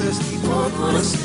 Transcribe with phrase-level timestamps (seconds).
[0.00, 1.19] thirsty, one wanna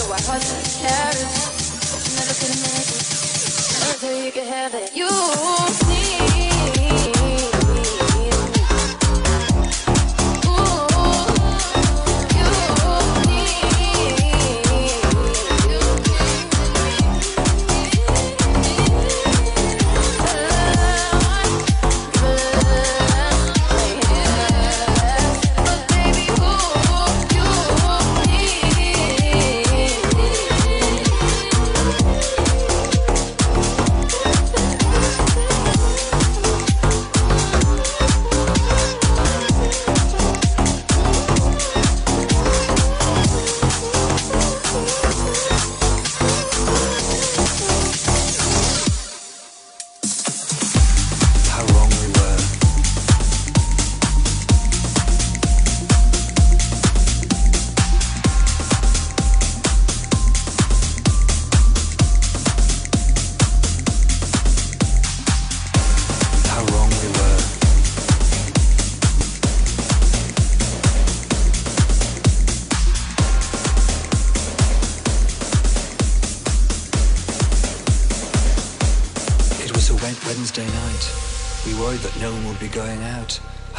[0.00, 0.80] so I wasn't
[4.94, 5.08] You
[5.88, 6.49] need.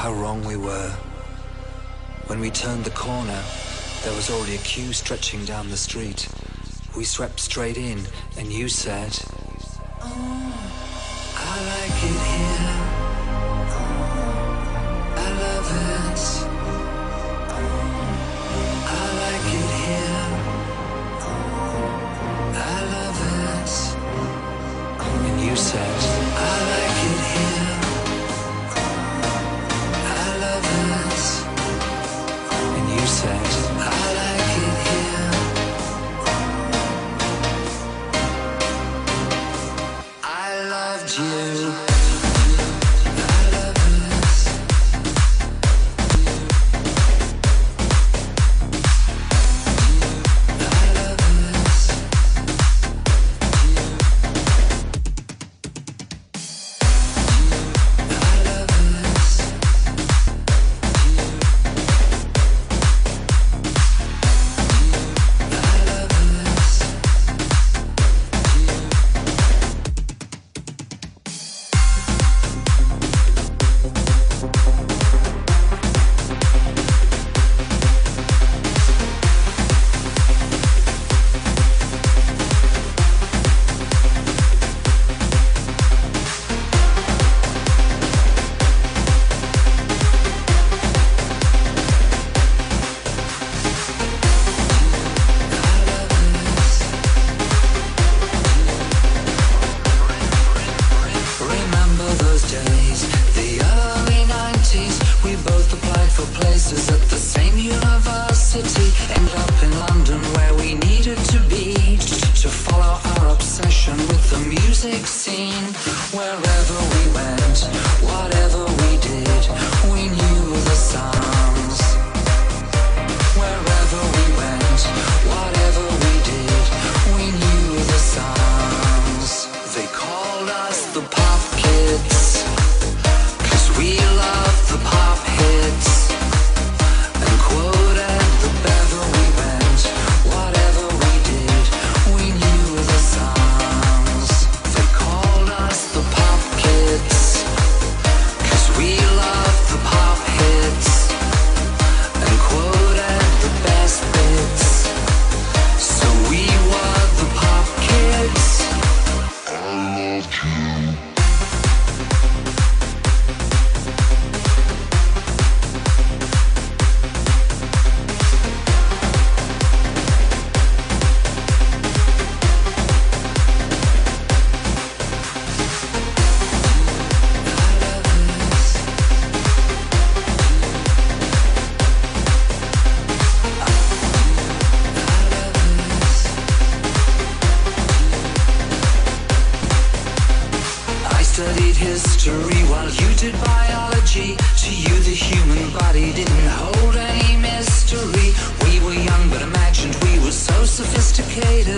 [0.00, 0.88] how wrong we were.
[2.28, 3.38] When we turned the corner,
[4.02, 6.26] there was already a queue stretching down the street.
[6.96, 8.06] We swept straight in,
[8.38, 9.18] and you said...
[10.00, 10.39] Oh.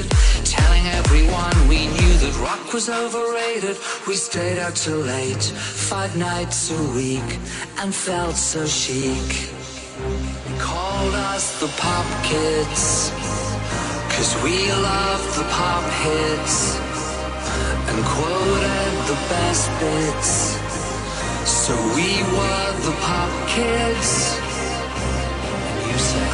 [0.02, 3.76] faded Telling everyone we knew that rock was overrated.
[4.06, 7.38] We stayed out till late, five nights a week
[7.78, 9.50] And felt so chic.
[10.46, 13.10] They called us the pop kids
[14.14, 16.76] Cause we loved the pop hits
[17.88, 20.58] And quoted the best bits.
[21.44, 24.38] So we were the pop kids.
[25.54, 26.31] And you said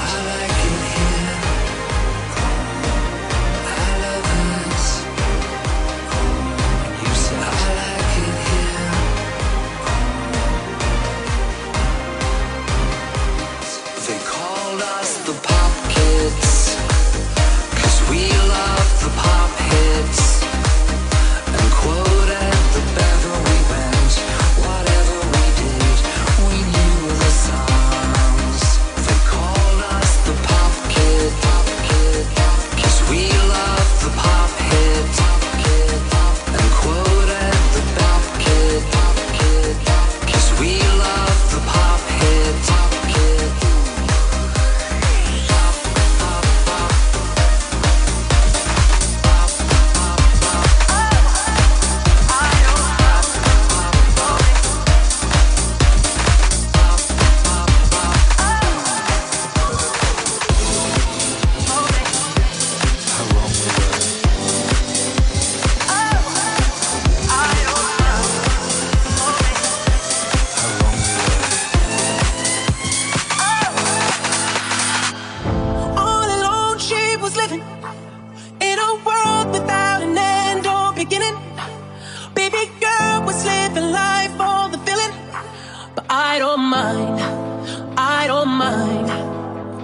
[88.59, 89.09] mind.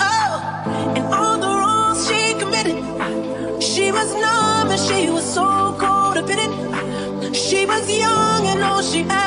[0.01, 2.79] Oh, and all the wrongs she committed.
[3.63, 6.05] She was numb and she was so cold.
[7.35, 9.24] She was young and all she had.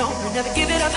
[0.00, 0.92] Never give it up.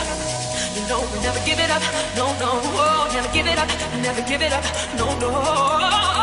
[0.75, 1.81] You know we never give it up.
[2.15, 3.67] No, no, oh, never give it up.
[4.01, 4.63] Never give it up.
[4.97, 6.22] No, no,